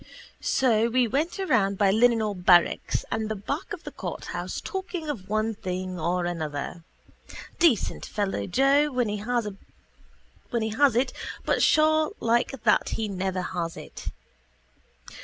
[0.41, 5.07] So we went around by the Linenhall barracks and the back of the courthouse talking
[5.11, 6.83] of one thing or another.
[7.59, 11.13] Decent fellow Joe when he has it
[11.45, 14.05] but sure like that he never has it.